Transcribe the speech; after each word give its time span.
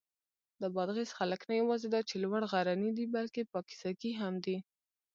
د 0.61 0.63
بادغیس 0.75 1.11
خلک 1.17 1.41
نه 1.49 1.55
یواځې 1.61 1.87
دا 1.93 2.01
چې 2.09 2.15
لوړ 2.23 2.41
غرني 2.51 2.91
دي، 2.97 3.05
بلکې 3.15 3.41
پاکیزګي 3.53 4.11
هم 4.21 4.33
دي. 4.45 4.57